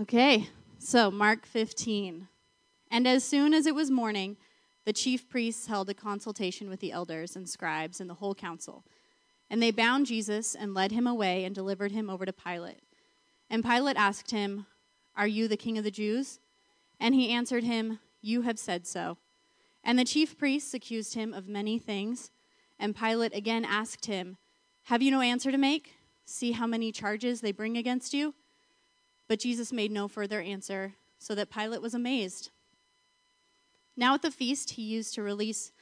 [0.00, 0.48] Okay,
[0.80, 2.26] so Mark 15.
[2.90, 4.36] And as soon as it was morning,
[4.84, 8.82] the chief priests held a consultation with the elders and scribes and the whole council.
[9.48, 12.80] And they bound Jesus and led him away and delivered him over to Pilate.
[13.48, 14.66] And Pilate asked him,
[15.16, 16.40] Are you the king of the Jews?
[16.98, 19.18] And he answered him, You have said so.
[19.84, 22.32] And the chief priests accused him of many things.
[22.80, 24.38] And Pilate again asked him,
[24.86, 25.94] Have you no answer to make?
[26.24, 28.34] See how many charges they bring against you?
[29.28, 32.50] But Jesus made no further answer, so that Pilate was amazed.
[33.96, 35.72] Now at the feast he used to release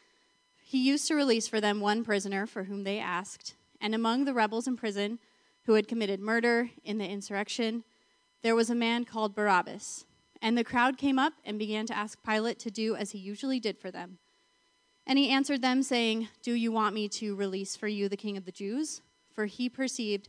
[0.64, 4.32] he used to release for them one prisoner for whom they asked, and among the
[4.32, 5.18] rebels in prison
[5.64, 7.84] who had committed murder in the insurrection,
[8.42, 10.06] there was a man called Barabbas.
[10.40, 13.60] And the crowd came up and began to ask Pilate to do as he usually
[13.60, 14.18] did for them.
[15.06, 18.36] And he answered them, saying, Do you want me to release for you the king
[18.36, 19.02] of the Jews?
[19.30, 20.28] For he perceived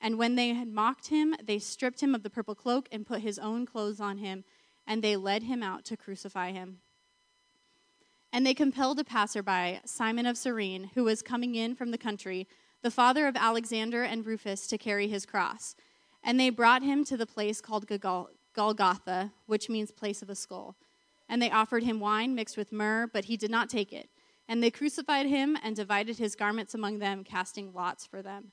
[0.00, 3.20] And when they had mocked him, they stripped him of the purple cloak and put
[3.20, 4.44] his own clothes on him,
[4.86, 6.78] and they led him out to crucify him.
[8.32, 12.48] And they compelled a passerby, Simon of Cyrene, who was coming in from the country,
[12.82, 15.74] the father of Alexander and Rufus, to carry his cross.
[16.22, 17.86] And they brought him to the place called
[18.54, 20.76] Golgotha, which means place of a skull.
[21.28, 24.08] And they offered him wine mixed with myrrh, but he did not take it.
[24.48, 28.52] And they crucified him and divided his garments among them, casting lots for them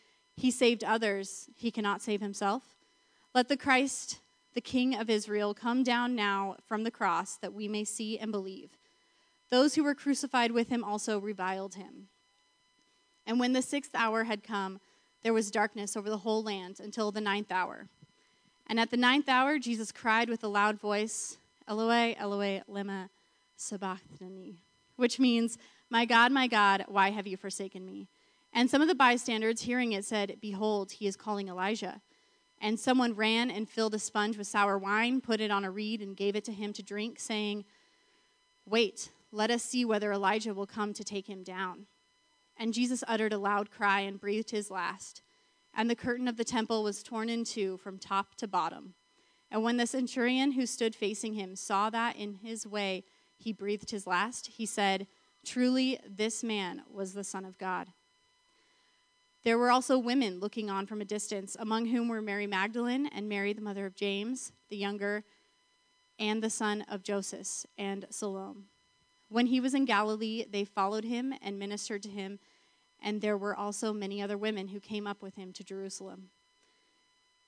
[0.41, 2.63] he saved others, he cannot save himself.
[3.35, 4.19] Let the Christ,
[4.55, 8.31] the King of Israel, come down now from the cross that we may see and
[8.31, 8.71] believe.
[9.51, 12.07] Those who were crucified with him also reviled him.
[13.27, 14.79] And when the sixth hour had come,
[15.21, 17.87] there was darkness over the whole land until the ninth hour.
[18.65, 21.37] And at the ninth hour, Jesus cried with a loud voice,
[21.69, 23.09] Eloi, Eloi, lema
[23.57, 24.55] sabachthani,
[24.95, 25.59] which means,
[25.91, 28.07] My God, my God, why have you forsaken me?
[28.53, 32.01] And some of the bystanders, hearing it, said, Behold, he is calling Elijah.
[32.59, 36.01] And someone ran and filled a sponge with sour wine, put it on a reed,
[36.01, 37.65] and gave it to him to drink, saying,
[38.65, 41.87] Wait, let us see whether Elijah will come to take him down.
[42.57, 45.21] And Jesus uttered a loud cry and breathed his last.
[45.73, 48.93] And the curtain of the temple was torn in two from top to bottom.
[49.49, 53.03] And when the centurion who stood facing him saw that in his way
[53.37, 55.07] he breathed his last, he said,
[55.45, 57.87] Truly, this man was the Son of God.
[59.43, 63.27] There were also women looking on from a distance, among whom were Mary Magdalene and
[63.27, 65.23] Mary, the mother of James, the younger,
[66.19, 68.65] and the son of Joseph, and Salome.
[69.29, 72.37] When he was in Galilee, they followed him and ministered to him,
[73.01, 76.29] and there were also many other women who came up with him to Jerusalem.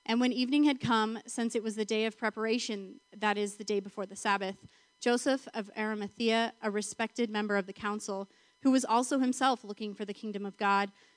[0.03, 3.63] And when evening had come, since it was the day of preparation, that is, the
[3.63, 4.57] day before the Sabbath,
[4.99, 8.29] Joseph of Arimathea, a respected member of the council,
[8.63, 10.91] who was also himself looking for the kingdom of God,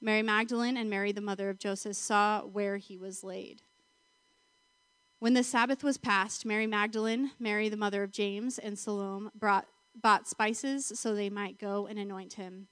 [0.00, 3.62] Mary Magdalene and Mary, the mother of Joseph, saw where he was laid.
[5.18, 9.66] When the Sabbath was past, Mary Magdalene, Mary, the mother of James, and Salome brought
[10.00, 12.68] bought spices so they might go and anoint him.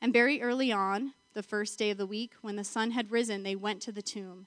[0.00, 3.42] And very early on, the first day of the week, when the sun had risen,
[3.42, 4.46] they went to the tomb.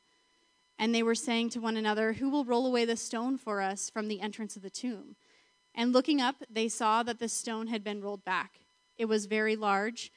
[0.80, 3.90] And they were saying to one another, Who will roll away the stone for us
[3.90, 5.16] from the entrance of the tomb?
[5.76, 8.62] And looking up, they saw that the stone had been rolled back.
[8.98, 10.12] It was very large.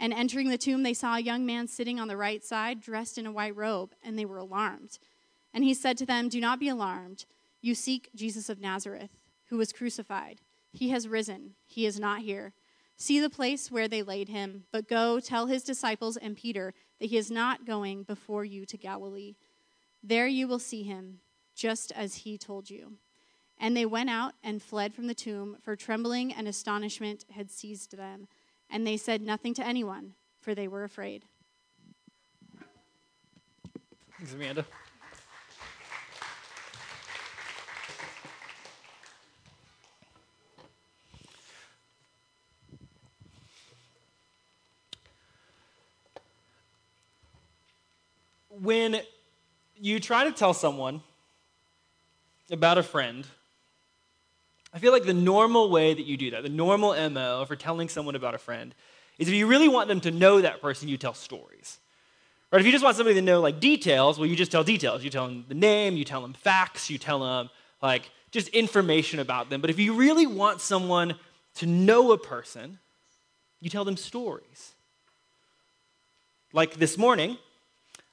[0.00, 3.18] And entering the tomb, they saw a young man sitting on the right side, dressed
[3.18, 4.98] in a white robe, and they were alarmed.
[5.52, 7.26] And he said to them, Do not be alarmed.
[7.60, 9.10] You seek Jesus of Nazareth,
[9.50, 10.40] who was crucified.
[10.72, 11.54] He has risen.
[11.66, 12.54] He is not here.
[12.96, 17.10] See the place where they laid him, but go tell his disciples and Peter that
[17.10, 19.36] he is not going before you to Galilee.
[20.02, 21.20] There you will see him,
[21.54, 22.94] just as he told you.
[23.58, 27.96] And they went out and fled from the tomb, for trembling and astonishment had seized
[27.96, 28.28] them.
[28.70, 31.24] And they said nothing to anyone, for they were afraid.
[34.18, 34.64] Thanks, Amanda.
[48.62, 49.00] when
[49.76, 51.02] you try to tell someone
[52.50, 53.26] about a friend,
[54.72, 57.88] I feel like the normal way that you do that, the normal MO for telling
[57.88, 58.74] someone about a friend,
[59.18, 61.78] is if you really want them to know that person, you tell stories.
[62.50, 62.60] Right?
[62.60, 65.04] If you just want somebody to know like details, well, you just tell details.
[65.04, 67.50] You tell them the name, you tell them facts, you tell them
[67.82, 69.60] like just information about them.
[69.60, 71.16] But if you really want someone
[71.56, 72.78] to know a person,
[73.60, 74.72] you tell them stories.
[76.52, 77.38] Like this morning,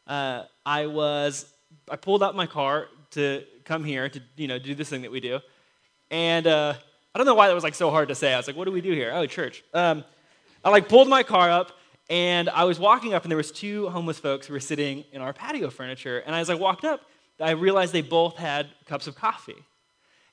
[0.05, 1.51] uh, I was,
[1.89, 5.11] I pulled out my car to come here to, you know, do this thing that
[5.11, 5.39] we do.
[6.09, 6.73] And uh,
[7.13, 8.33] I don't know why that was like so hard to say.
[8.33, 9.11] I was like, what do we do here?
[9.13, 9.63] Oh, church.
[9.73, 10.03] Um,
[10.63, 11.71] I like pulled my car up
[12.09, 15.21] and I was walking up and there was two homeless folks who were sitting in
[15.21, 16.19] our patio furniture.
[16.19, 17.01] And as I walked up,
[17.39, 19.65] I realized they both had cups of coffee.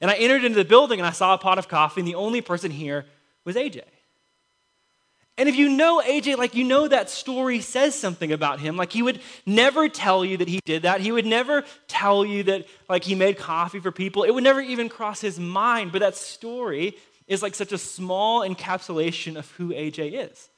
[0.01, 2.15] And I entered into the building and I saw a pot of coffee and the
[2.15, 3.07] only person here
[3.45, 3.83] was AJ.
[5.37, 8.77] And if you know AJ, like you know that story says something about him.
[8.77, 11.01] Like he would never tell you that he did that.
[11.01, 14.23] He would never tell you that like he made coffee for people.
[14.23, 15.91] It would never even cross his mind.
[15.91, 16.97] But that story
[17.27, 20.49] is like such a small encapsulation of who AJ is.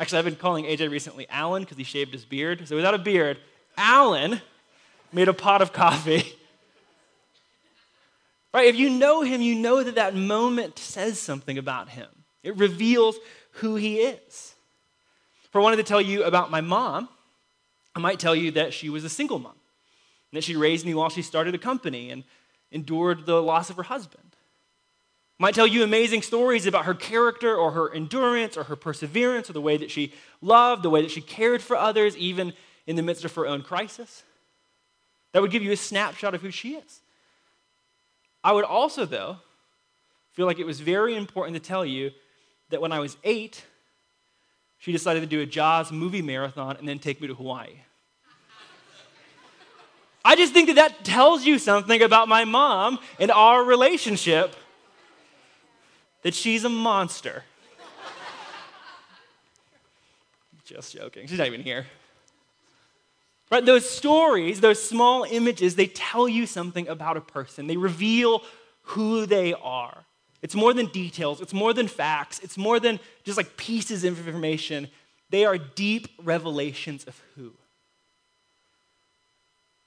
[0.00, 2.66] Actually, I've been calling AJ recently Alan because he shaved his beard.
[2.66, 3.38] So without a beard,
[3.76, 4.40] Alan
[5.12, 6.24] made a pot of coffee.
[8.52, 8.68] Right?
[8.68, 12.06] If you know him, you know that that moment says something about him.
[12.44, 13.16] It reveals
[13.54, 14.54] who he is.
[15.44, 17.08] If I wanted to tell you about my mom,
[17.94, 19.52] I might tell you that she was a single mom,
[20.30, 22.24] and that she raised me while she started a company and
[22.72, 24.24] endured the loss of her husband.
[25.38, 29.50] I might tell you amazing stories about her character or her endurance or her perseverance
[29.50, 32.52] or the way that she loved, the way that she cared for others, even
[32.86, 34.24] in the midst of her own crisis.
[35.32, 37.00] That would give you a snapshot of who she is.
[38.42, 39.38] I would also, though,
[40.32, 42.10] feel like it was very important to tell you
[42.74, 43.62] that when I was eight,
[44.78, 47.70] she decided to do a Jaws movie marathon and then take me to Hawaii.
[50.24, 54.56] I just think that that tells you something about my mom and our relationship
[56.22, 57.44] that she's a monster.
[60.64, 61.28] just joking.
[61.28, 61.86] She's not even here.
[63.52, 63.64] Right?
[63.64, 67.68] Those stories, those small images, they tell you something about a person.
[67.68, 68.42] They reveal
[68.82, 70.06] who they are.
[70.44, 74.18] It's more than details, it's more than facts, it's more than just like pieces of
[74.18, 74.88] information.
[75.30, 77.54] They are deep revelations of who.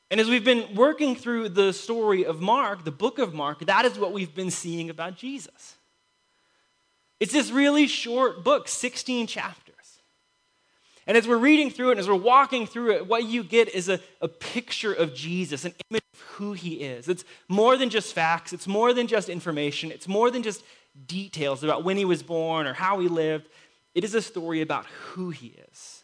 [0.10, 3.86] And as we've been working through the story of Mark, the book of Mark, that
[3.86, 5.76] is what we've been seeing about Jesus.
[7.20, 9.67] It's this really short book, 16 chapters.
[11.08, 13.70] And as we're reading through it, and as we're walking through it, what you get
[13.70, 17.08] is a, a picture of Jesus, an image of who he is.
[17.08, 20.64] It's more than just facts, it's more than just information, it's more than just
[21.08, 23.48] details about when he was born or how he lived.
[23.96, 26.04] It is a story about who he is.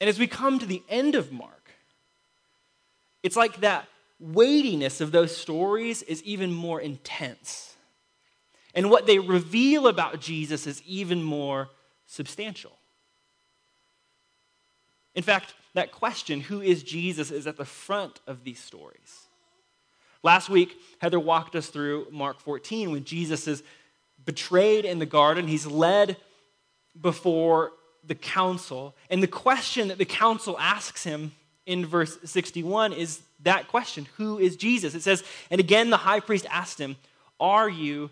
[0.00, 1.70] And as we come to the end of Mark,
[3.22, 3.86] it's like that
[4.18, 7.76] weightiness of those stories is even more intense.
[8.74, 11.68] And what they reveal about Jesus is even more
[12.14, 12.72] substantial.
[15.14, 19.26] In fact, that question, who is Jesus, is at the front of these stories.
[20.22, 23.62] Last week, Heather walked us through Mark 14 when Jesus is
[24.24, 25.46] betrayed in the garden.
[25.46, 26.16] He's led
[26.98, 27.72] before
[28.06, 28.94] the council.
[29.10, 31.32] And the question that the council asks him
[31.66, 34.94] in verse 61 is that question Who is Jesus?
[34.94, 36.96] It says, And again, the high priest asked him,
[37.38, 38.10] Are you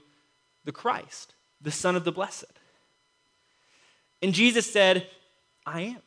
[0.65, 2.53] the Christ, the Son of the Blessed?
[4.23, 5.07] And Jesus said,
[5.67, 6.03] I am.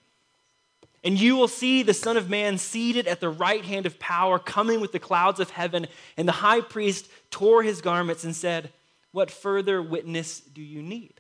[1.03, 4.39] And you will see the Son of Man seated at the right hand of power,
[4.39, 5.85] coming with the clouds of heaven.
[6.17, 8.71] And the high priest tore his garments and said,
[9.11, 11.13] What further witness do you need?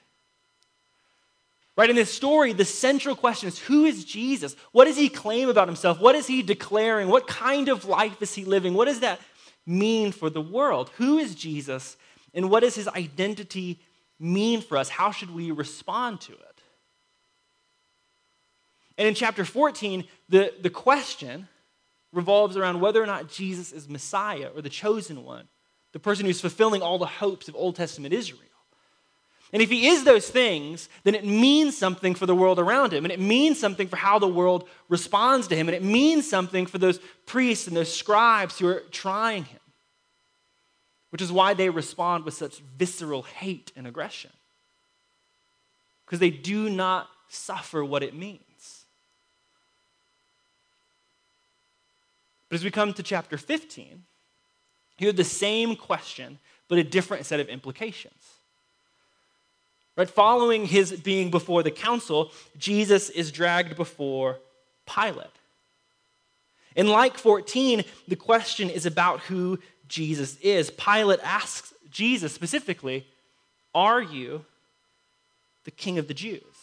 [1.77, 4.55] Right, in this story, the central question is who is Jesus?
[4.71, 5.99] What does he claim about himself?
[5.99, 7.09] What is he declaring?
[7.09, 8.73] What kind of life is he living?
[8.73, 9.19] What does that
[9.65, 10.89] mean for the world?
[10.97, 11.97] Who is Jesus?
[12.33, 13.79] And what does his identity
[14.19, 14.87] mean for us?
[14.87, 16.54] How should we respond to it?
[18.97, 21.47] And in chapter 14, the, the question
[22.13, 25.47] revolves around whether or not Jesus is Messiah or the chosen one,
[25.91, 28.41] the person who's fulfilling all the hopes of Old Testament Israel.
[29.53, 33.05] And if he is those things, then it means something for the world around him,
[33.05, 36.65] and it means something for how the world responds to him, and it means something
[36.65, 39.59] for those priests and those scribes who are trying him,
[41.11, 44.31] which is why they respond with such visceral hate and aggression.
[46.05, 48.41] Because they do not suffer what it means.
[52.55, 54.05] But as we come to chapter 15,
[54.97, 58.13] you have the same question, but a different set of implications.
[59.97, 60.09] Right?
[60.09, 64.39] Following his being before the council, Jesus is dragged before
[64.85, 65.27] Pilate.
[66.77, 69.59] In like 14, the question is about who
[69.89, 70.69] Jesus is.
[70.69, 73.05] Pilate asks Jesus specifically,
[73.73, 74.45] Are you
[75.65, 76.54] the king of the Jews?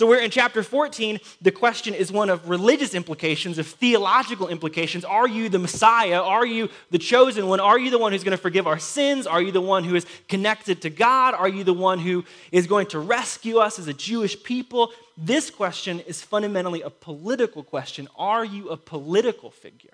[0.00, 5.04] So, we're in chapter 14, the question is one of religious implications, of theological implications.
[5.04, 6.22] Are you the Messiah?
[6.22, 7.60] Are you the chosen one?
[7.60, 9.26] Are you the one who's going to forgive our sins?
[9.26, 11.34] Are you the one who is connected to God?
[11.34, 14.90] Are you the one who is going to rescue us as a Jewish people?
[15.18, 18.08] This question is fundamentally a political question.
[18.16, 19.90] Are you a political figure?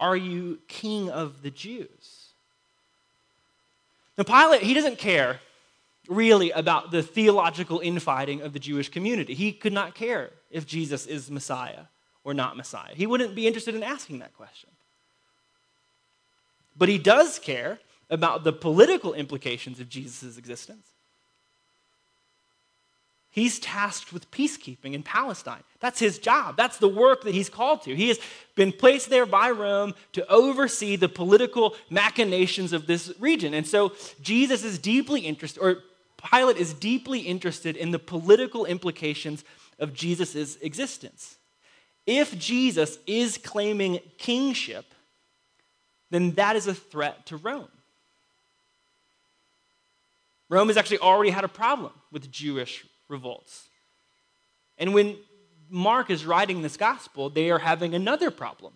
[0.00, 2.30] Are you king of the Jews?
[4.16, 5.40] Now, Pilate, he doesn't care
[6.08, 9.34] really about the theological infighting of the Jewish community.
[9.34, 11.84] He could not care if Jesus is Messiah
[12.24, 12.94] or not Messiah.
[12.94, 14.70] He wouldn't be interested in asking that question.
[16.76, 17.78] But he does care
[18.10, 20.86] about the political implications of Jesus' existence.
[23.30, 25.62] He's tasked with peacekeeping in Palestine.
[25.80, 26.56] That's his job.
[26.56, 27.94] That's the work that he's called to.
[27.94, 28.18] He has
[28.56, 33.54] been placed there by Rome to oversee the political machinations of this region.
[33.54, 35.82] And so Jesus is deeply interested, or
[36.22, 39.44] Pilate is deeply interested in the political implications
[39.78, 41.38] of Jesus' existence.
[42.06, 44.86] If Jesus is claiming kingship,
[46.10, 47.68] then that is a threat to Rome.
[50.48, 53.68] Rome has actually already had a problem with Jewish revolts.
[54.78, 55.16] And when
[55.68, 58.72] Mark is writing this gospel, they are having another problem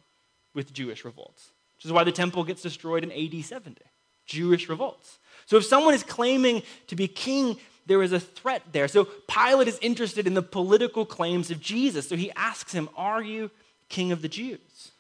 [0.55, 3.81] with Jewish revolts, which is why the temple gets destroyed in AD 70.
[4.27, 5.19] Jewish revolts.
[5.47, 7.57] So if someone is claiming to be king,
[7.87, 8.89] there is a threat there.
[8.89, 12.09] So Pilate is interested in the political claims of Jesus.
[12.09, 13.51] So he asks him, Are you
[13.89, 14.93] king of the Jews?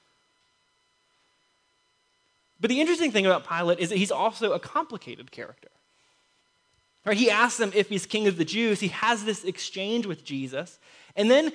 [2.61, 5.69] But the interesting thing about Pilate is that he's also a complicated character.
[7.05, 7.17] Right?
[7.17, 8.79] He asks him if he's king of the Jews.
[8.79, 10.79] He has this exchange with Jesus.
[11.17, 11.53] And then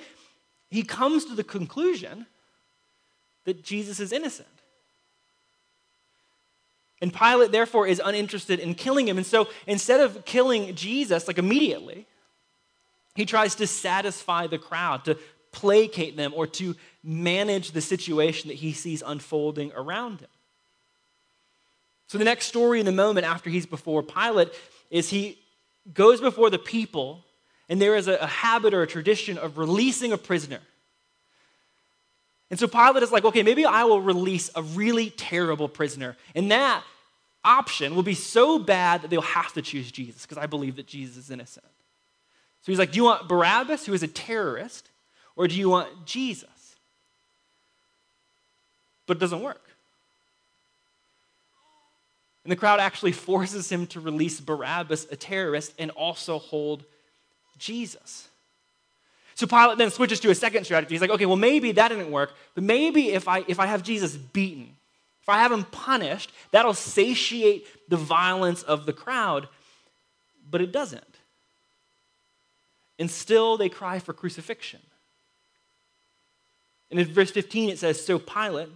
[0.70, 2.26] he comes to the conclusion
[3.44, 4.48] that Jesus is innocent.
[7.00, 9.18] And Pilate, therefore, is uninterested in killing him.
[9.18, 12.06] And so instead of killing Jesus, like immediately,
[13.14, 15.16] he tries to satisfy the crowd, to
[15.52, 20.28] placate them, or to manage the situation that he sees unfolding around him.
[22.08, 24.48] So the next story in the moment after he's before Pilate
[24.90, 25.38] is he
[25.92, 27.24] goes before the people,
[27.68, 30.60] and there is a, a habit or a tradition of releasing a prisoner.
[32.50, 36.16] And so Pilate is like, okay, maybe I will release a really terrible prisoner.
[36.34, 36.82] And that
[37.44, 40.86] option will be so bad that they'll have to choose Jesus because I believe that
[40.86, 41.66] Jesus is innocent.
[42.62, 44.88] So he's like, do you want Barabbas, who is a terrorist,
[45.36, 46.76] or do you want Jesus?
[49.06, 49.62] But it doesn't work.
[52.44, 56.84] And the crowd actually forces him to release Barabbas, a terrorist, and also hold
[57.58, 58.28] Jesus.
[59.38, 60.96] So Pilate then switches to a second strategy.
[60.96, 63.84] He's like, okay, well, maybe that didn't work, but maybe if I, if I have
[63.84, 64.74] Jesus beaten,
[65.22, 69.46] if I have him punished, that'll satiate the violence of the crowd.
[70.50, 71.04] But it doesn't.
[72.98, 74.80] And still they cry for crucifixion.
[76.90, 78.70] And in verse 15 it says So Pilate,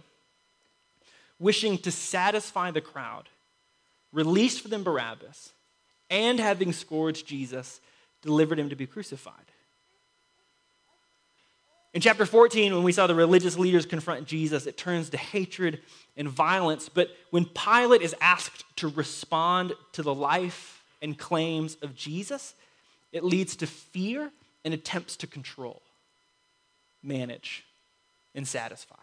[1.39, 3.27] wishing to satisfy the crowd,
[4.13, 5.51] released for them Barabbas,
[6.09, 7.81] and having scourged Jesus,
[8.21, 9.35] delivered him to be crucified.
[11.93, 15.81] In chapter 14, when we saw the religious leaders confront Jesus, it turns to hatred
[16.17, 16.89] and violence.
[16.89, 22.55] But when Pilate is asked to respond to the life and claims of Jesus,
[23.11, 24.31] it leads to fear
[24.65, 25.83] and attempts to control,
[27.03, 27.63] manage,
[28.33, 28.95] and satisfy.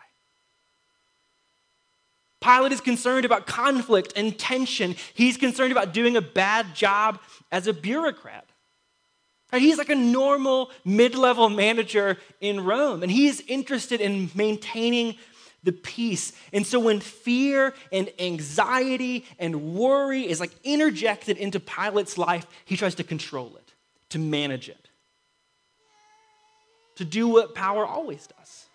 [2.40, 4.97] Pilate is concerned about conflict and tension.
[5.14, 7.20] He's concerned about doing a bad job
[7.52, 8.50] as a bureaucrat.
[9.52, 15.16] He's like a normal mid level manager in Rome, and he's interested in maintaining
[15.62, 16.33] the peace.
[16.52, 22.76] And so when fear and anxiety and worry is like interjected into Pilate's life, he
[22.76, 23.75] tries to control it,
[24.11, 24.88] to manage it,
[26.97, 28.66] to do what power always does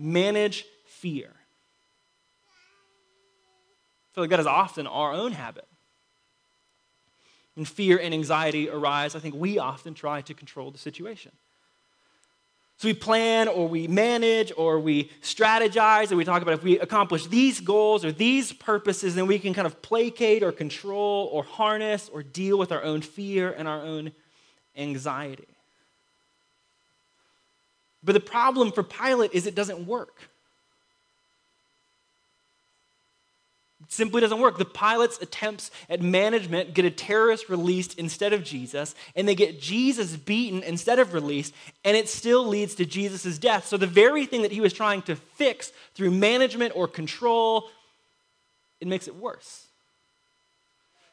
[0.00, 1.30] manage fear.
[4.10, 5.66] I feel like that is often our own habit.
[7.54, 11.32] When fear and anxiety arise, I think we often try to control the situation.
[12.80, 16.78] So we plan or we manage or we strategize or we talk about if we
[16.78, 21.42] accomplish these goals or these purposes, then we can kind of placate or control or
[21.42, 24.12] harness or deal with our own fear and our own
[24.74, 25.48] anxiety.
[28.02, 30.30] But the problem for Pilate is it doesn't work.
[33.90, 34.56] Simply doesn't work.
[34.56, 39.60] The Pilate's attempts at management get a terrorist released instead of Jesus, and they get
[39.60, 41.52] Jesus beaten instead of released,
[41.84, 43.66] and it still leads to Jesus' death.
[43.66, 47.68] So the very thing that he was trying to fix through management or control,
[48.80, 49.66] it makes it worse.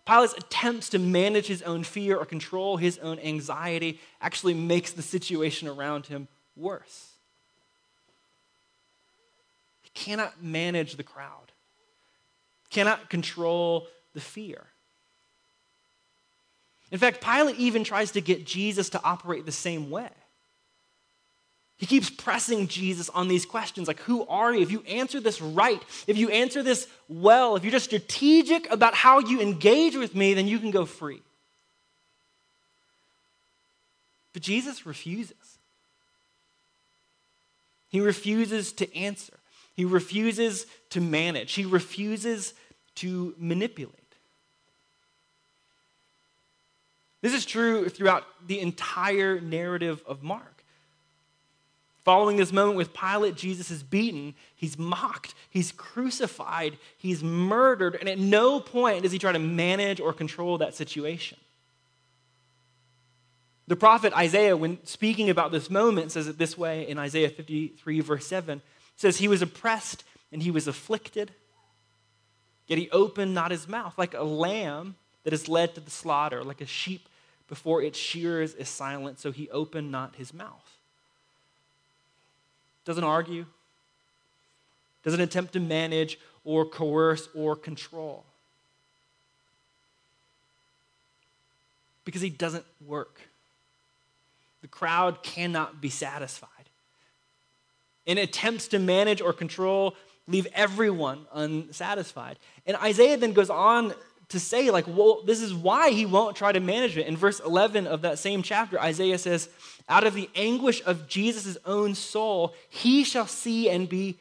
[0.05, 5.01] Pilate's attempts to manage his own fear or control his own anxiety actually makes the
[5.01, 7.11] situation around him worse.
[9.81, 11.46] He cannot manage the crowd
[12.69, 14.65] cannot control the fear.
[16.91, 20.09] In fact, Pilate even tries to get Jesus to operate the same way.
[21.77, 24.61] He keeps pressing Jesus on these questions like, Who are you?
[24.61, 28.95] If you answer this right, if you answer this well, if you're just strategic about
[28.95, 31.21] how you engage with me, then you can go free.
[34.33, 35.59] But Jesus refuses.
[37.89, 39.36] He refuses to answer.
[39.77, 42.53] He refuses to manage, he refuses
[42.95, 43.93] to manipulate.
[47.21, 50.63] This is true throughout the entire narrative of Mark.
[52.03, 58.07] Following this moment with Pilate, Jesus is beaten, he's mocked, he's crucified, he's murdered, and
[58.07, 61.37] at no point does he try to manage or control that situation.
[63.67, 67.99] The prophet Isaiah, when speaking about this moment, says it this way in Isaiah 53,
[67.99, 68.61] verse 7
[68.97, 71.31] says, He was oppressed and he was afflicted,
[72.67, 76.43] yet he opened not his mouth, like a lamb that is led to the slaughter,
[76.43, 77.07] like a sheep
[77.47, 80.75] before its shearers is silent, so he opened not his mouth.
[82.83, 83.45] Doesn't argue,
[85.03, 88.25] doesn't attempt to manage or coerce or control.
[92.03, 93.19] Because he doesn't work.
[94.61, 96.56] The crowd cannot be satisfied
[98.07, 99.95] in attempts to manage or control
[100.27, 102.39] leave everyone unsatisfied.
[102.65, 103.93] And Isaiah then goes on
[104.29, 107.07] to say, like, well, this is why he won't try to manage it.
[107.07, 109.47] In verse 11 of that same chapter, Isaiah says,
[109.87, 114.17] Out of the anguish of Jesus' own soul, he shall see and be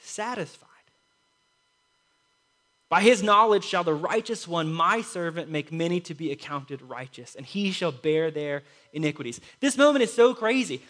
[0.00, 0.66] satisfied.
[2.88, 7.34] By his knowledge shall the righteous one, my servant, make many to be accounted righteous,
[7.34, 9.40] and he shall bear their iniquities.
[9.60, 10.82] This moment is so crazy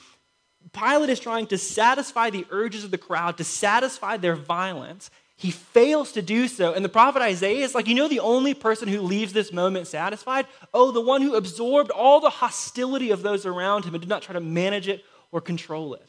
[0.72, 5.10] Pilate is trying to satisfy the urges of the crowd, to satisfy their violence.
[5.36, 6.72] He fails to do so.
[6.72, 9.86] And the prophet Isaiah is like, you know, the only person who leaves this moment
[9.86, 10.46] satisfied?
[10.72, 14.22] Oh, the one who absorbed all the hostility of those around him and did not
[14.22, 16.08] try to manage it or control it.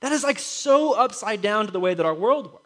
[0.00, 2.61] That is like so upside down to the way that our world works.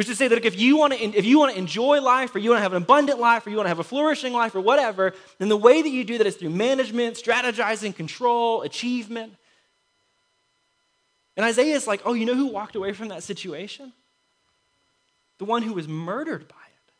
[0.00, 2.34] Which is to say that if you want to, if you want to enjoy life,
[2.34, 4.32] or you want to have an abundant life, or you want to have a flourishing
[4.32, 8.62] life, or whatever, then the way that you do that is through management, strategizing, control,
[8.62, 9.34] achievement.
[11.36, 13.92] And Isaiah is like, oh, you know who walked away from that situation?
[15.36, 16.92] The one who was murdered by it.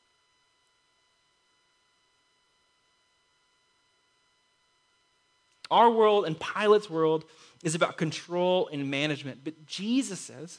[5.71, 7.25] Our world and Pilate's world
[7.65, 10.59] is about control and management, but Jesus says,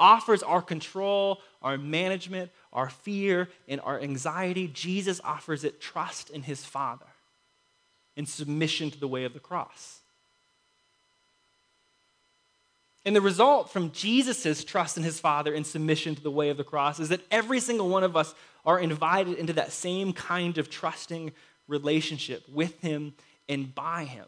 [0.00, 4.66] offers our control, our management, our fear, and our anxiety.
[4.66, 7.06] Jesus offers it trust in his Father
[8.16, 10.00] in submission to the way of the cross.
[13.04, 16.56] And the result from Jesus' trust in his Father and submission to the way of
[16.56, 18.34] the cross is that every single one of us
[18.64, 21.32] are invited into that same kind of trusting
[21.66, 23.14] relationship with him
[23.48, 24.26] and by him.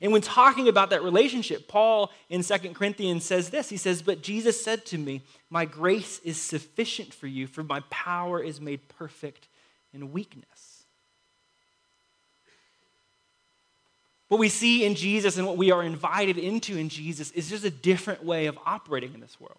[0.00, 4.22] And when talking about that relationship, Paul in Second Corinthians says this He says, But
[4.22, 8.86] Jesus said to me, My grace is sufficient for you, for my power is made
[8.88, 9.48] perfect
[9.92, 10.84] in weakness.
[14.28, 17.64] What we see in Jesus and what we are invited into in Jesus is just
[17.64, 19.56] a different way of operating in this world.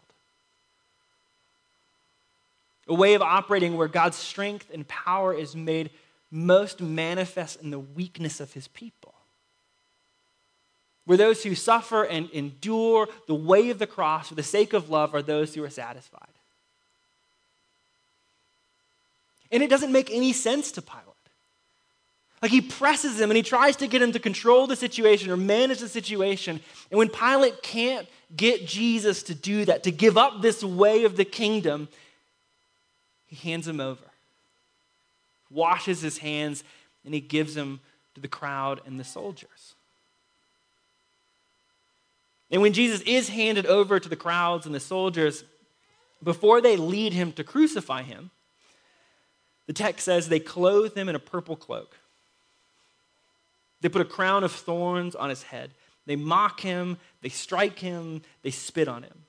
[2.88, 5.89] A way of operating where God's strength and power is made
[6.32, 9.15] most manifest in the weakness of his people.
[11.10, 14.91] Where those who suffer and endure the way of the cross for the sake of
[14.91, 16.30] love are those who are satisfied.
[19.52, 21.06] And it doesn't make any sense to Pilate.
[22.43, 25.36] Like he presses him and he tries to get him to control the situation or
[25.36, 26.60] manage the situation.
[26.91, 31.17] And when Pilate can't get Jesus to do that, to give up this way of
[31.17, 31.88] the kingdom,
[33.26, 34.06] he hands him over,
[35.50, 36.63] washes his hands,
[37.04, 37.80] and he gives him
[38.13, 39.74] to the crowd and the soldiers.
[42.52, 45.44] And when Jesus is handed over to the crowds and the soldiers,
[46.24, 48.32] before they lead him to crucify him,
[49.68, 51.96] the text says they clothe him in a purple cloak.
[53.82, 55.72] They put a crown of thorns on his head.
[56.06, 59.26] They mock him, they strike him, they spit on him.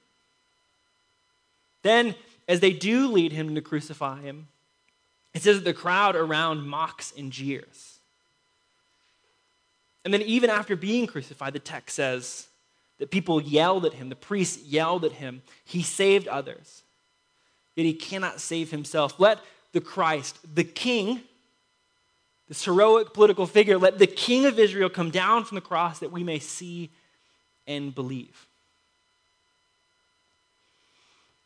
[1.82, 2.14] Then,
[2.48, 4.48] as they do lead him to crucify him,
[5.34, 7.98] it says that the crowd around mocks and jeers.
[10.04, 12.48] And then, even after being crucified, the text says
[13.00, 15.42] that people yelled at him, the priests yelled at him.
[15.64, 16.82] He saved others,
[17.74, 19.18] yet he cannot save himself.
[19.18, 19.40] Let
[19.72, 21.22] the Christ, the King,
[22.46, 26.12] this heroic political figure, let the king of Israel come down from the cross that
[26.12, 26.90] we may see
[27.66, 28.48] and believe.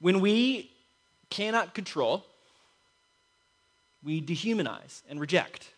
[0.00, 0.72] When we
[1.30, 2.24] cannot control,
[4.02, 5.68] we dehumanize and reject.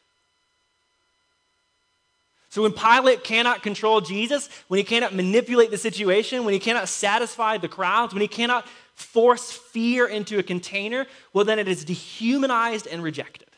[2.56, 6.88] So when Pilate cannot control Jesus, when he cannot manipulate the situation, when he cannot
[6.88, 11.84] satisfy the crowds, when he cannot force fear into a container, well, then it is
[11.84, 13.48] dehumanized and rejected.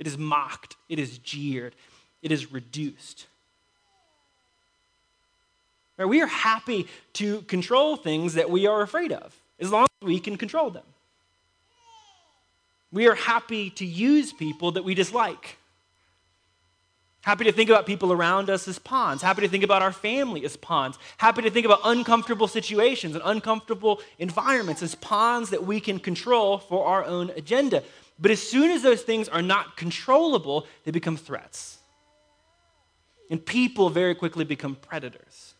[0.00, 1.76] It is mocked, it is jeered,
[2.22, 3.28] it is reduced.
[5.96, 10.06] Right, we are happy to control things that we are afraid of, as long as
[10.08, 10.86] we can control them.
[12.90, 15.58] We are happy to use people that we dislike.
[17.24, 19.22] Happy to think about people around us as pawns.
[19.22, 20.98] Happy to think about our family as pawns.
[21.16, 26.58] Happy to think about uncomfortable situations and uncomfortable environments as pawns that we can control
[26.58, 27.82] for our own agenda.
[28.18, 31.78] But as soon as those things are not controllable, they become threats.
[33.30, 35.53] And people very quickly become predators.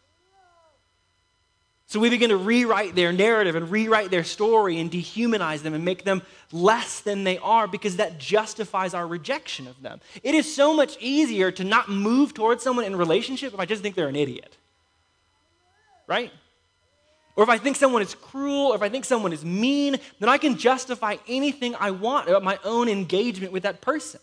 [1.95, 5.85] So we begin to rewrite their narrative and rewrite their story and dehumanize them and
[5.85, 10.01] make them less than they are because that justifies our rejection of them.
[10.25, 13.81] It is so much easier to not move towards someone in relationship if I just
[13.81, 14.57] think they're an idiot.
[16.09, 16.33] Right?
[17.37, 20.29] Or if I think someone is cruel, or if I think someone is mean, then
[20.29, 24.19] I can justify anything I want about my own engagement with that person.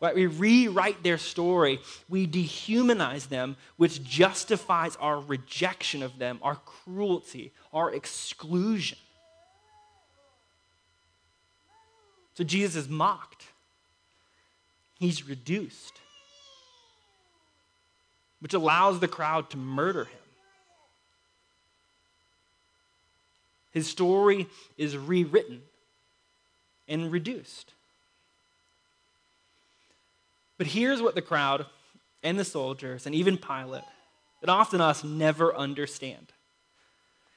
[0.00, 0.14] Right?
[0.14, 7.52] We rewrite their story, we dehumanize them, which justifies our rejection of them, our cruelty,
[7.72, 8.98] our exclusion.
[12.34, 13.44] So Jesus is mocked,
[15.00, 16.00] he's reduced
[18.40, 20.18] which allows the crowd to murder him.
[23.70, 25.62] His story is rewritten
[26.86, 27.74] and reduced.
[30.58, 31.66] But here's what the crowd
[32.22, 33.84] and the soldiers and even Pilate,
[34.40, 36.32] that often us never understand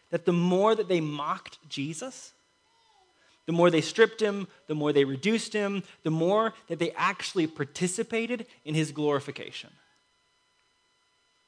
[0.10, 2.34] that the more that they mocked Jesus,
[3.46, 7.48] the more they stripped him, the more they reduced him, the more that they actually
[7.48, 9.70] participated in his glorification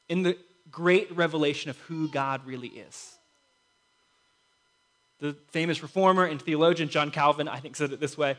[0.09, 0.37] in the
[0.69, 3.17] great revelation of who God really is.
[5.19, 8.37] The famous reformer and theologian John Calvin, I think, said it this way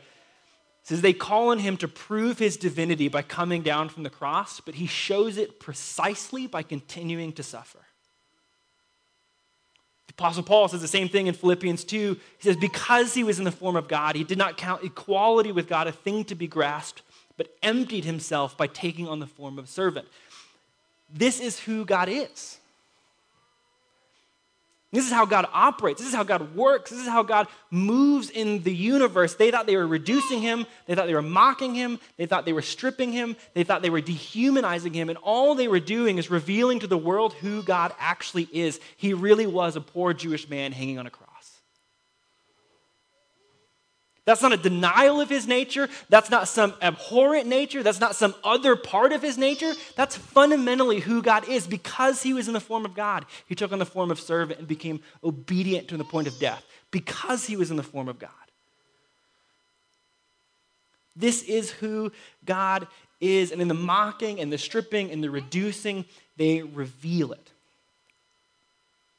[0.85, 4.59] says they call on him to prove his divinity by coming down from the cross,
[4.59, 7.79] but he shows it precisely by continuing to suffer.
[10.07, 12.13] The Apostle Paul says the same thing in Philippians 2.
[12.37, 15.51] He says, Because he was in the form of God, he did not count equality
[15.51, 17.01] with God a thing to be grasped,
[17.35, 20.07] but emptied himself by taking on the form of a servant.
[21.11, 22.59] This is who God is.
[24.91, 25.99] This is how God operates.
[25.99, 26.91] This is how God works.
[26.91, 29.35] This is how God moves in the universe.
[29.35, 30.65] They thought they were reducing him.
[30.85, 31.99] They thought they were mocking him.
[32.17, 33.35] They thought they were stripping him.
[33.53, 35.09] They thought they were dehumanizing him.
[35.09, 38.79] And all they were doing is revealing to the world who God actually is.
[38.95, 41.24] He really was a poor Jewish man hanging on a cross.
[44.25, 45.87] That's not a denial of his nature.
[46.09, 47.83] That's not some abhorrent nature.
[47.83, 49.73] That's not some other part of his nature.
[49.95, 51.67] That's fundamentally who God is.
[51.67, 54.57] Because he was in the form of God, he took on the form of servant
[54.59, 56.65] and became obedient to the point of death.
[56.89, 58.31] Because he was in the form of God.
[61.15, 62.11] This is who
[62.45, 62.87] God
[63.21, 63.51] is.
[63.51, 66.03] And in the mocking and the stripping and the reducing,
[66.35, 67.51] they reveal it.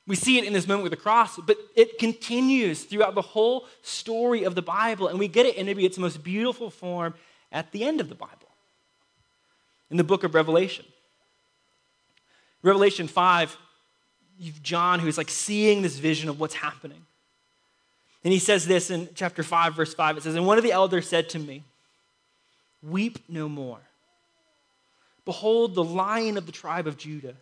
[0.07, 3.66] We see it in this moment with the cross, but it continues throughout the whole
[3.83, 7.14] story of the Bible, and we get it in maybe its most beautiful form
[7.51, 8.49] at the end of the Bible,
[9.90, 10.85] in the book of Revelation.
[12.62, 13.57] Revelation 5,
[14.38, 17.03] you've John who's like seeing this vision of what's happening.
[18.23, 20.16] And he says this in chapter 5, verse 5.
[20.16, 21.62] It says, And one of the elders said to me,
[22.83, 23.79] Weep no more.
[25.25, 27.35] Behold, the lion of the tribe of Judah,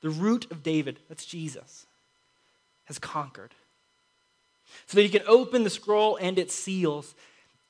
[0.00, 1.86] the root of David, that's Jesus,
[2.88, 3.52] has conquered.
[4.86, 7.14] So that he can open the scroll and its seals.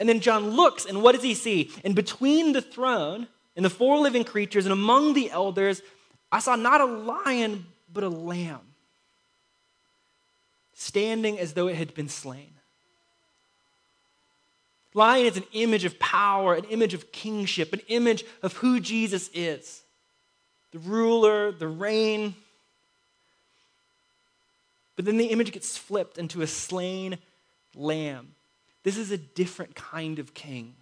[0.01, 1.71] And then John looks, and what does he see?
[1.85, 3.27] And between the throne
[3.57, 5.83] and the four living creatures and among the elders,
[6.31, 8.61] I saw not a lion, but a lamb
[10.75, 12.53] standing as though it had been slain.
[14.95, 19.29] Lion is an image of power, an image of kingship, an image of who Jesus
[19.35, 19.83] is
[20.71, 22.35] the ruler, the reign.
[24.99, 27.19] But then the image gets flipped into a slain
[27.77, 28.35] lamb.
[28.83, 30.75] This is a different kind of king.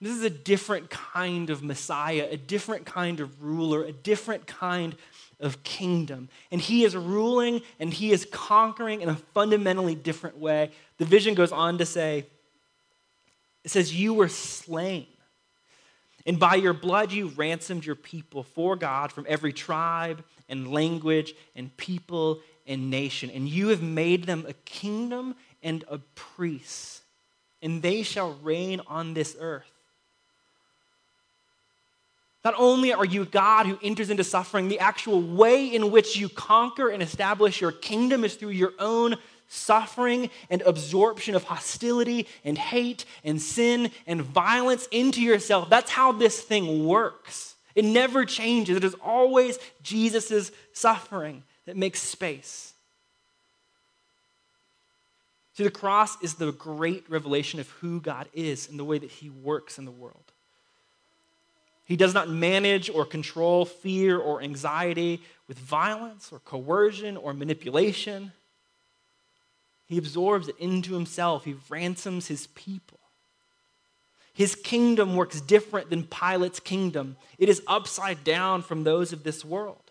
[0.00, 4.94] This is a different kind of Messiah, a different kind of ruler, a different kind
[5.40, 6.28] of kingdom.
[6.52, 10.70] And he is ruling and he is conquering in a fundamentally different way.
[10.98, 12.24] The vision goes on to say,
[13.64, 15.08] it says, You were slain.
[16.24, 21.34] And by your blood you ransomed your people for God from every tribe and language
[21.54, 23.30] and people and nation.
[23.30, 27.02] And you have made them a kingdom and a priest,
[27.62, 29.70] and they shall reign on this earth.
[32.44, 36.28] Not only are you God who enters into suffering, the actual way in which you
[36.28, 39.16] conquer and establish your kingdom is through your own
[39.48, 45.68] suffering and absorption of hostility and hate and sin and violence into yourself.
[45.68, 47.56] That's how this thing works.
[47.78, 48.76] It never changes.
[48.76, 52.72] It is always Jesus' suffering that makes space.
[55.54, 59.12] See, the cross is the great revelation of who God is and the way that
[59.12, 60.24] he works in the world.
[61.84, 68.32] He does not manage or control fear or anxiety with violence or coercion or manipulation.
[69.86, 71.44] He absorbs it into himself.
[71.44, 72.97] He ransoms his people.
[74.38, 79.44] His kingdom works different than Pilate's kingdom, it is upside down from those of this
[79.44, 79.90] world.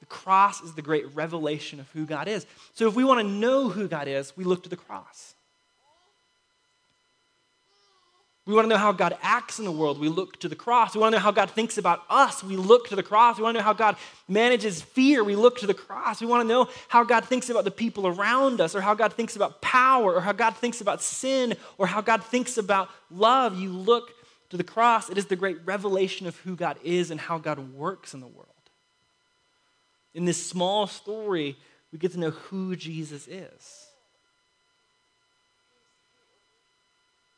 [0.00, 2.46] The cross is the great revelation of who God is.
[2.72, 5.34] So, if we want to know who God is, we look to the cross.
[8.50, 10.00] We want to know how God acts in the world.
[10.00, 10.96] We look to the cross.
[10.96, 12.42] We want to know how God thinks about us.
[12.42, 13.36] We look to the cross.
[13.36, 13.94] We want to know how God
[14.26, 15.22] manages fear.
[15.22, 16.20] We look to the cross.
[16.20, 19.12] We want to know how God thinks about the people around us, or how God
[19.12, 23.56] thinks about power, or how God thinks about sin, or how God thinks about love.
[23.56, 24.10] You look
[24.48, 25.08] to the cross.
[25.08, 28.26] It is the great revelation of who God is and how God works in the
[28.26, 28.48] world.
[30.12, 31.56] In this small story,
[31.92, 33.89] we get to know who Jesus is.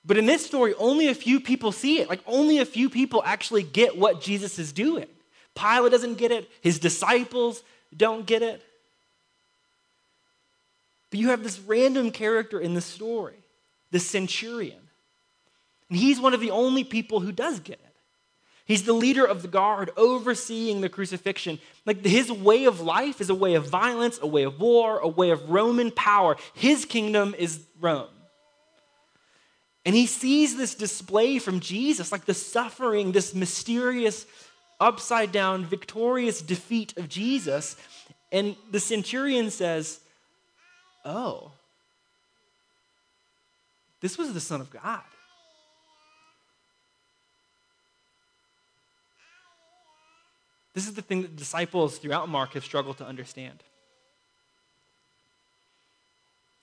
[0.05, 2.09] But in this story, only a few people see it.
[2.09, 5.07] Like, only a few people actually get what Jesus is doing.
[5.55, 7.63] Pilate doesn't get it, his disciples
[7.97, 8.63] don't get it.
[11.11, 13.37] But you have this random character in the story,
[13.91, 14.81] the centurion.
[15.91, 17.93] And he's one of the only people who does get it.
[18.65, 21.59] He's the leader of the guard overseeing the crucifixion.
[21.85, 25.09] Like his way of life is a way of violence, a way of war, a
[25.09, 26.37] way of Roman power.
[26.55, 28.09] His kingdom is Rome.
[29.85, 34.27] And he sees this display from Jesus, like the suffering, this mysterious,
[34.81, 37.77] upside down, victorious defeat of Jesus.
[38.31, 40.01] And the centurion says,
[41.05, 41.53] Oh,
[44.01, 45.03] this was the Son of God.
[50.75, 53.63] This is the thing that disciples throughout Mark have struggled to understand.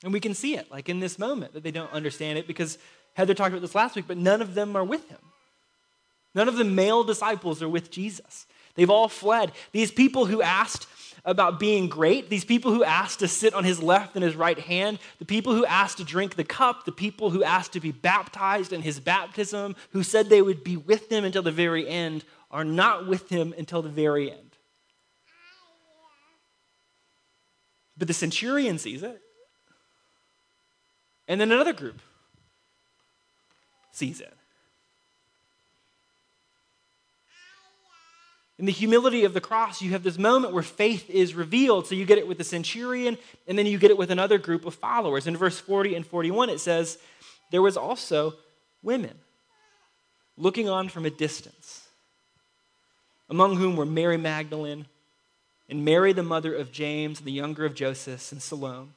[0.03, 2.77] And we can see it, like in this moment, that they don't understand it because
[3.13, 5.19] Heather talked about this last week, but none of them are with him.
[6.36, 8.45] None of the male disciples are with Jesus.
[8.76, 9.52] They've all fled.
[9.72, 10.88] These people who asked
[11.26, 14.58] about being great, these people who asked to sit on his left and his right
[14.58, 17.91] hand, the people who asked to drink the cup, the people who asked to be
[17.91, 22.24] baptized in his baptism, who said they would be with him until the very end,
[22.52, 24.56] are not with him until the very end.
[27.98, 29.22] But the centurion sees it.
[31.28, 32.02] And then another group
[33.99, 34.33] sees it.
[38.57, 41.88] In the humility of the cross, you have this moment where faith is revealed.
[41.88, 44.65] So you get it with the centurion, and then you get it with another group
[44.65, 45.27] of followers.
[45.27, 46.97] In verse 40 and 41, it says,
[47.51, 48.33] There was also
[48.83, 49.17] women
[50.35, 51.88] looking on from a distance,
[53.29, 54.88] among whom were Mary Magdalene
[55.69, 58.89] and Mary, the mother of James, the younger of Joseph, and Salome.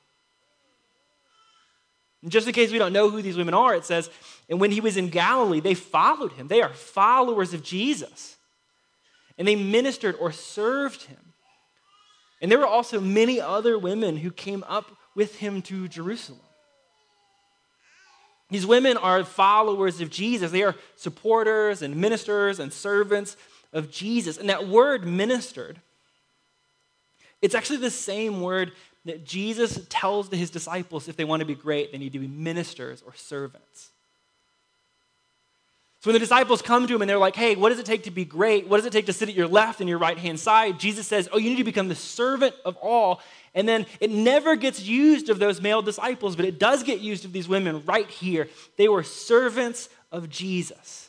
[2.23, 4.09] And just in case we don't know who these women are, it says,
[4.49, 6.49] And when he was in Galilee, they followed him.
[6.49, 8.37] They are followers of Jesus
[9.39, 11.19] and they ministered or served him.
[12.41, 16.41] And there were also many other women who came up with him to Jerusalem.
[18.51, 20.51] These women are followers of Jesus.
[20.51, 23.37] They are supporters and ministers and servants
[23.73, 24.37] of Jesus.
[24.37, 25.81] And that word ministered,
[27.41, 28.73] it's actually the same word
[29.05, 32.29] that Jesus tells his disciples if they want to be great, they need to be
[32.29, 33.91] ministers or servants.
[36.01, 38.05] So when the disciples come to him and they're like, hey, what does it take
[38.05, 38.67] to be great?
[38.67, 40.81] What does it take to sit at your left and your right hand side?
[40.81, 43.21] Jesus says, oh, you need to become the servant of all.
[43.55, 47.25] And then it never gets used of those male disciples, but it does get used
[47.25, 48.49] of these women right here.
[48.77, 51.09] They were servants of Jesus,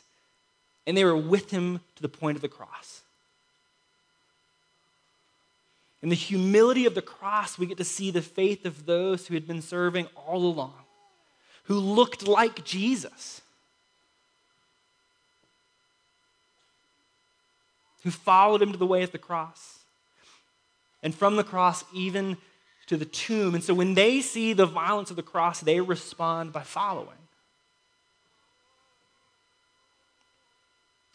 [0.86, 3.02] and they were with him to the point of the cross.
[6.04, 9.34] In the humility of the cross, we get to see the faith of those who
[9.34, 10.74] had been serving all along,
[11.64, 13.40] who looked like Jesus
[18.04, 19.78] who followed him to the way of the cross.
[21.02, 22.36] And from the cross, even
[22.86, 23.54] to the tomb.
[23.54, 27.16] And so when they see the violence of the cross, they respond by following.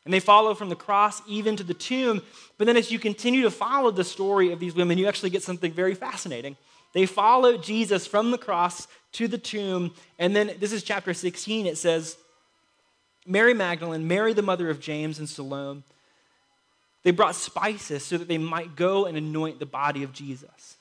[0.05, 2.21] And they follow from the cross even to the tomb.
[2.57, 5.43] But then, as you continue to follow the story of these women, you actually get
[5.43, 6.57] something very fascinating.
[6.93, 9.93] They follow Jesus from the cross to the tomb.
[10.17, 11.65] And then, this is chapter 16.
[11.65, 12.17] It says,
[13.25, 15.83] Mary Magdalene, Mary the mother of James and Salome,
[17.03, 20.77] they brought spices so that they might go and anoint the body of Jesus.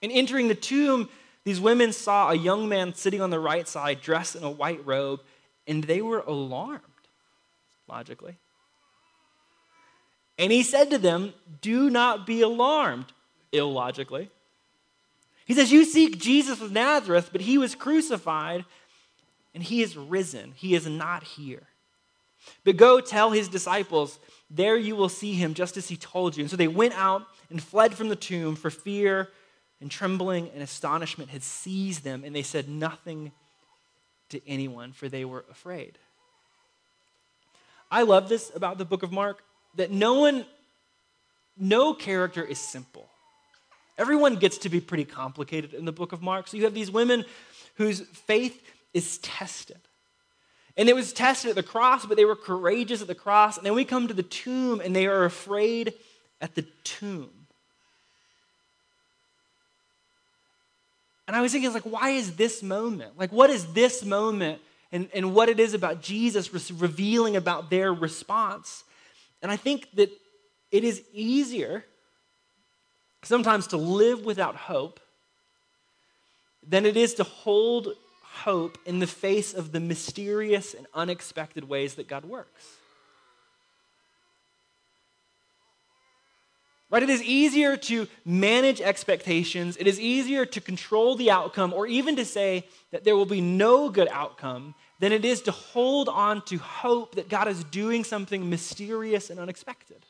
[0.00, 1.08] In entering the tomb,
[1.44, 4.84] these women saw a young man sitting on the right side, dressed in a white
[4.86, 5.20] robe,
[5.66, 6.80] and they were alarmed,
[7.88, 8.36] logically.
[10.38, 13.06] And he said to them, Do not be alarmed,
[13.52, 14.30] illogically.
[15.46, 18.64] He says, You seek Jesus of Nazareth, but he was crucified,
[19.54, 20.52] and he is risen.
[20.56, 21.62] He is not here.
[22.64, 24.18] But go tell his disciples,
[24.50, 26.42] there you will see him just as he told you.
[26.42, 29.28] And so they went out and fled from the tomb, for fear
[29.80, 33.32] and trembling and astonishment had seized them, and they said nothing
[34.28, 35.98] to anyone, for they were afraid.
[37.96, 39.42] I love this about the book of Mark
[39.76, 40.44] that no one,
[41.56, 43.08] no character is simple.
[43.96, 46.46] Everyone gets to be pretty complicated in the book of Mark.
[46.46, 47.24] So you have these women
[47.76, 49.78] whose faith is tested.
[50.76, 53.56] And it was tested at the cross, but they were courageous at the cross.
[53.56, 55.94] And then we come to the tomb and they are afraid
[56.42, 57.30] at the tomb.
[61.26, 63.18] And I was thinking, like, why is this moment?
[63.18, 64.60] Like, what is this moment
[64.92, 68.84] and, and what it is about Jesus revealing about their response?
[69.42, 70.10] And I think that
[70.70, 71.84] it is easier
[73.22, 75.00] sometimes to live without hope
[76.66, 81.94] than it is to hold hope in the face of the mysterious and unexpected ways
[81.94, 82.76] that God works.
[86.88, 87.02] Right?
[87.02, 89.76] It is easier to manage expectations.
[89.78, 93.40] It is easier to control the outcome or even to say that there will be
[93.40, 98.04] no good outcome than it is to hold on to hope that God is doing
[98.04, 100.04] something mysterious and unexpected.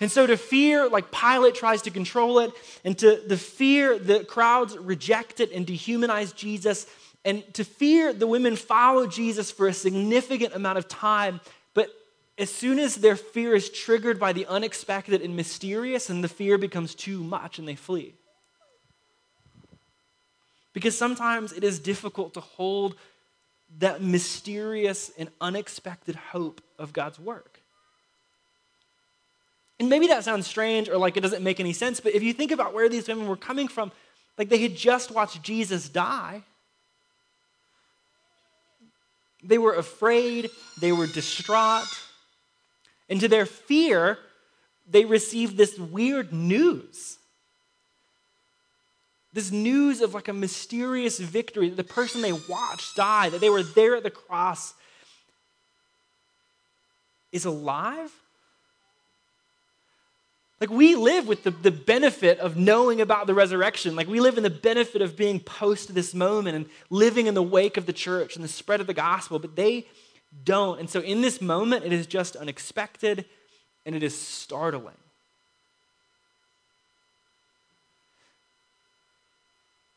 [0.00, 2.52] And so to fear, like Pilate tries to control it,
[2.84, 6.86] and to the fear, the crowds reject it and dehumanize Jesus.
[7.24, 11.40] And to fear, the women follow Jesus for a significant amount of time.
[12.36, 16.58] As soon as their fear is triggered by the unexpected and mysterious, and the fear
[16.58, 18.14] becomes too much and they flee.
[20.72, 22.96] Because sometimes it is difficult to hold
[23.78, 27.60] that mysterious and unexpected hope of God's work.
[29.78, 32.32] And maybe that sounds strange or like it doesn't make any sense, but if you
[32.32, 33.92] think about where these women were coming from,
[34.38, 36.42] like they had just watched Jesus die.
[39.42, 41.86] They were afraid, they were distraught,
[43.08, 44.18] and to their fear,
[44.88, 47.18] they received this weird news.
[49.32, 53.50] This news of like a mysterious victory that the person they watched die, that they
[53.50, 54.74] were there at the cross,
[57.32, 58.12] is alive
[60.64, 63.96] like we live with the, the benefit of knowing about the resurrection.
[63.96, 67.42] Like we live in the benefit of being post this moment and living in the
[67.42, 69.38] wake of the church and the spread of the gospel.
[69.38, 69.86] But they
[70.42, 70.80] don't.
[70.80, 73.24] And so in this moment, it is just unexpected
[73.86, 74.96] and it is startling.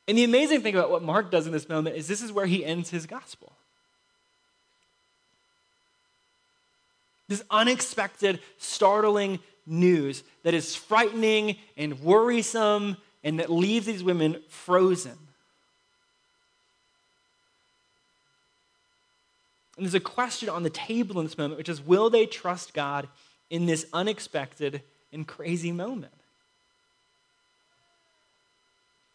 [0.08, 2.46] And the amazing thing about what Mark does in this moment is this is where
[2.46, 3.52] he ends his gospel.
[7.28, 15.18] This unexpected, startling news that is frightening and worrisome and that leaves these women frozen.
[19.78, 22.74] And there's a question on the table in this moment, which is will they trust
[22.74, 23.08] God
[23.50, 24.82] in this unexpected
[25.14, 26.14] and crazy moment?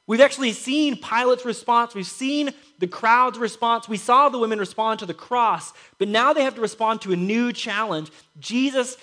[0.06, 1.94] We've actually seen Pilate's response.
[1.94, 3.88] We've seen the crowd's response.
[3.88, 7.12] We saw the women respond to the cross, but now they have to respond to
[7.12, 8.10] a new challenge.
[8.38, 8.96] Jesus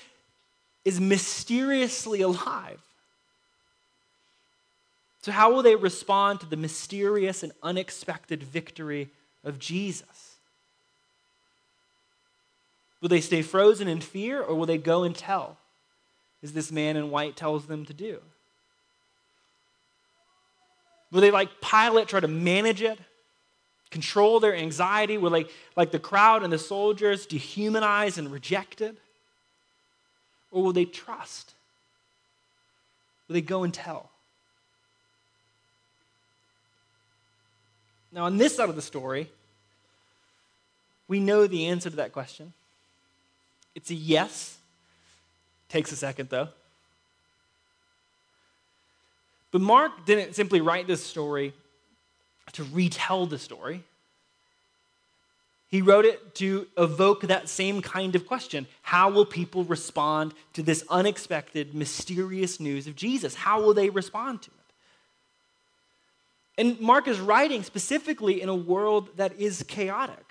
[0.86, 2.82] is mysteriously alive.
[5.22, 9.10] So, how will they respond to the mysterious and unexpected victory
[9.44, 10.29] of Jesus?
[13.02, 15.58] Will they stay frozen in fear or will they go and tell,
[16.44, 18.20] as this man in white tells them to do?
[21.12, 23.00] Will they, like Pilate, try to manage it,
[23.90, 25.18] control their anxiety?
[25.18, 25.46] Will they,
[25.76, 28.96] like the crowd and the soldiers, dehumanize and reject it?
[30.52, 31.54] Or will they trust?
[33.28, 34.10] Will they go and tell?
[38.12, 39.30] Now, on this side of the story,
[41.08, 42.54] we know the answer to that question.
[43.76, 44.58] It's a yes.
[45.70, 46.50] Takes a second, though.
[49.52, 51.54] But Mark didn't simply write this story
[52.54, 53.84] to retell the story.
[55.70, 60.64] He wrote it to evoke that same kind of question How will people respond to
[60.64, 63.36] this unexpected, mysterious news of Jesus?
[63.36, 64.56] How will they respond to it?
[66.62, 70.26] And Mark is writing specifically in a world that is chaotic.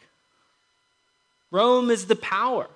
[1.51, 2.69] Rome is the power,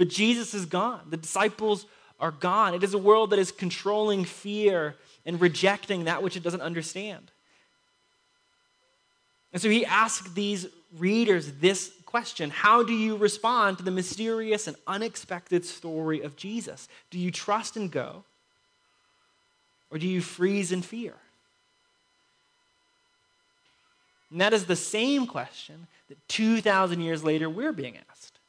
[0.00, 1.02] but Jesus is gone.
[1.10, 1.84] The disciples
[2.18, 2.72] are gone.
[2.72, 4.94] It is a world that is controlling fear
[5.26, 7.30] and rejecting that which it doesn't understand.
[9.52, 14.66] And so he asks these readers this question How do you respond to the mysterious
[14.66, 16.88] and unexpected story of Jesus?
[17.10, 18.24] Do you trust and go?
[19.90, 21.12] Or do you freeze in fear?
[24.30, 28.39] And that is the same question that 2,000 years later we're being asked.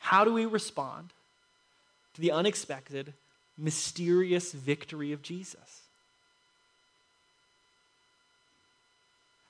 [0.00, 1.12] How do we respond
[2.14, 3.12] to the unexpected,
[3.56, 5.82] mysterious victory of Jesus?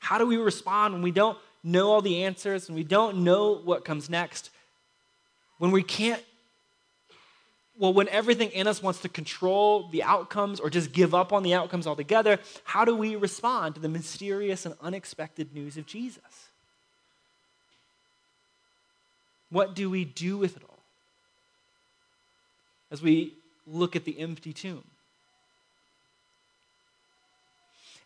[0.01, 3.53] How do we respond when we don't know all the answers and we don't know
[3.53, 4.51] what comes next?
[5.59, 6.23] When we can't,
[7.79, 11.45] well, when everything in us wants to control the outcomes or just give up on
[11.45, 16.50] the outcomes altogether, how do we respond to the mysterious and unexpected news of Jesus?
[19.51, 20.79] What do we do with it all?
[22.91, 23.35] As we
[23.67, 24.85] look at the empty tomb.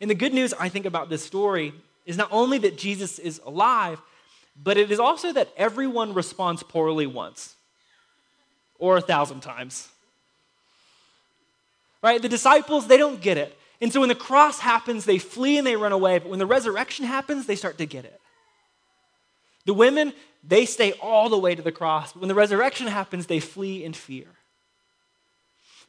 [0.00, 1.72] And the good news I think about this story
[2.04, 4.00] is not only that Jesus is alive,
[4.62, 7.54] but it is also that everyone responds poorly once
[8.78, 9.88] or a thousand times.
[12.02, 12.20] Right?
[12.20, 13.56] The disciples, they don't get it.
[13.80, 16.18] And so when the cross happens, they flee and they run away.
[16.18, 18.20] But when the resurrection happens, they start to get it.
[19.64, 20.12] The women,
[20.42, 22.12] they stay all the way to the cross.
[22.12, 24.26] But when the resurrection happens, they flee in fear.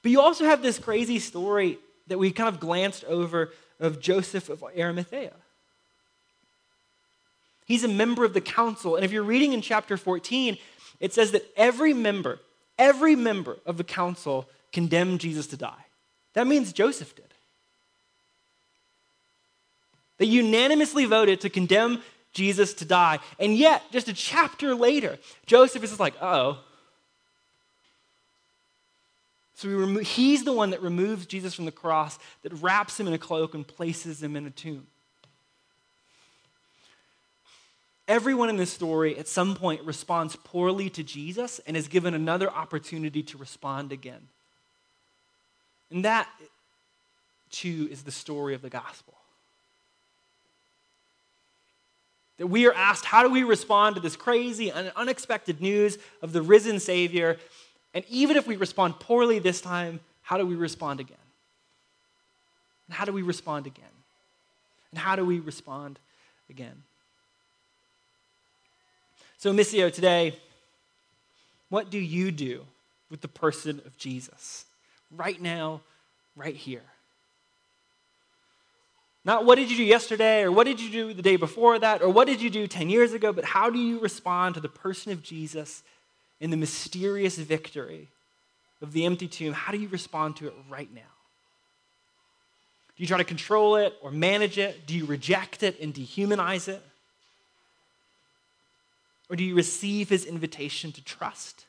[0.02, 4.50] But you also have this crazy story that we kind of glanced over of Joseph
[4.50, 5.34] of Arimathea.
[7.66, 8.96] He's a member of the council.
[8.96, 10.58] And if you're reading in chapter 14,
[11.00, 12.40] it says that every member,
[12.78, 15.86] every member of the council condemned Jesus to die.
[16.34, 17.26] That means Joseph did.
[20.18, 22.02] They unanimously voted to condemn
[22.36, 23.20] Jesus to die.
[23.40, 25.18] And yet, just a chapter later,
[25.48, 26.60] Joseph is just like, oh.
[29.56, 33.14] So remo- he's the one that removes Jesus from the cross, that wraps him in
[33.14, 34.86] a cloak and places him in a tomb.
[38.08, 42.52] Everyone in this story at some point responds poorly to Jesus and is given another
[42.52, 44.28] opportunity to respond again.
[45.90, 46.28] And that,
[47.50, 49.16] too, is the story of the gospel.
[52.38, 56.34] That we are asked, how do we respond to this crazy and unexpected news of
[56.34, 57.38] the risen Savior?
[57.94, 61.18] And even if we respond poorly this time, how do we respond again?
[62.88, 63.86] And how do we respond again?
[64.92, 66.00] And how do we respond
[66.50, 66.84] again?
[69.38, 70.38] So, Missio, today,
[71.70, 72.66] what do you do
[73.10, 74.66] with the person of Jesus?
[75.12, 75.82] Right now,
[76.36, 76.82] right here.
[79.26, 82.04] Not what did you do yesterday, or what did you do the day before that,
[82.04, 84.70] or what did you do 10 years ago, but how do you respond to the
[84.70, 85.82] person of Jesus
[86.40, 88.10] in the mysterious victory
[88.84, 89.54] of the empty tomb?
[89.54, 91.02] How do you respond to it right now?
[92.96, 94.86] Do you try to control it or manage it?
[94.86, 96.84] Do you reject it and dehumanize it?
[99.28, 101.66] Or do you receive his invitation to trust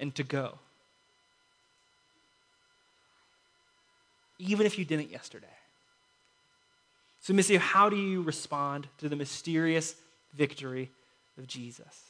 [0.00, 0.58] and to go?
[4.38, 5.46] Even if you didn't yesterday.
[7.20, 9.94] So, Missio, how do you respond to the mysterious
[10.34, 10.90] victory
[11.36, 12.04] of Jesus?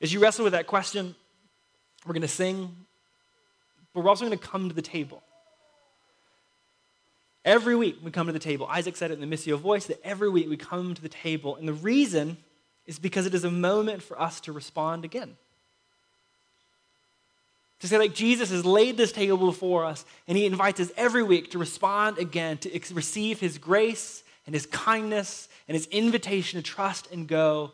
[0.00, 1.14] As you wrestle with that question,
[2.06, 2.74] we're going to sing,
[3.92, 5.22] but we're also going to come to the table.
[7.44, 8.66] Every week we come to the table.
[8.66, 11.56] Isaac said it in the Missio voice that every week we come to the table.
[11.56, 12.38] And the reason
[12.86, 15.36] is because it is a moment for us to respond again.
[17.84, 21.22] To say, like, Jesus has laid this table before us, and he invites us every
[21.22, 26.58] week to respond again, to ex- receive his grace and his kindness and his invitation
[26.58, 27.72] to trust and go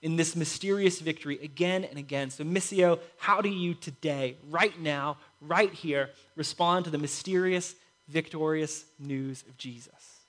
[0.00, 2.30] in this mysterious victory again and again.
[2.30, 7.74] So, Missio, how do you today, right now, right here, respond to the mysterious,
[8.08, 10.20] victorious news of Jesus?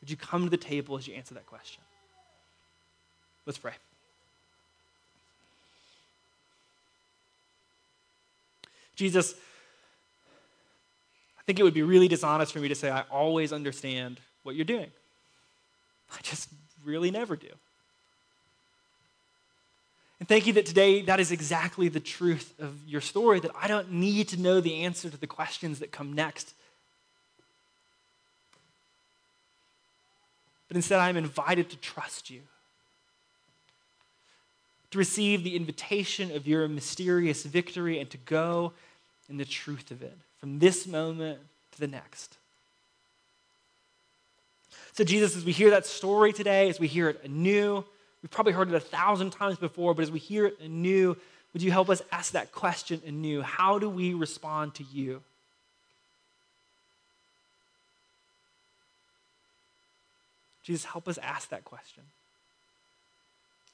[0.00, 1.82] Would you come to the table as you answer that question?
[3.44, 3.72] Let's pray.
[8.96, 9.34] Jesus,
[11.38, 14.56] I think it would be really dishonest for me to say I always understand what
[14.56, 14.90] you're doing.
[16.12, 16.48] I just
[16.84, 17.48] really never do.
[20.18, 23.68] And thank you that today that is exactly the truth of your story, that I
[23.68, 26.54] don't need to know the answer to the questions that come next.
[30.68, 32.40] But instead, I'm invited to trust you,
[34.90, 38.72] to receive the invitation of your mysterious victory, and to go
[39.28, 41.38] in the truth of it from this moment
[41.72, 42.36] to the next.
[44.92, 47.84] So, Jesus, as we hear that story today, as we hear it anew,
[48.22, 51.16] we've probably heard it a thousand times before, but as we hear it anew,
[51.52, 53.42] would you help us ask that question anew?
[53.42, 55.22] How do we respond to you?
[60.62, 62.02] Jesus, help us ask that question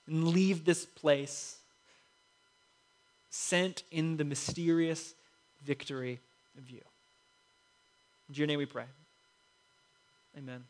[0.07, 1.57] and leave this place
[3.31, 5.15] sent in the mysterious
[5.65, 6.21] victory
[6.59, 6.81] of you.
[8.29, 8.85] In your name we pray.
[10.37, 10.65] Amen.